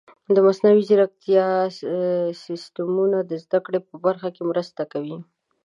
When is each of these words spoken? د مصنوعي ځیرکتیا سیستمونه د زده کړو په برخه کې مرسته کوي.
د 0.35 0.37
مصنوعي 0.45 0.81
ځیرکتیا 0.89 1.47
سیستمونه 2.43 3.17
د 3.29 3.31
زده 3.43 3.59
کړو 3.65 3.79
په 3.89 3.95
برخه 4.05 4.27
کې 4.35 4.43
مرسته 4.51 4.81
کوي. 4.91 5.17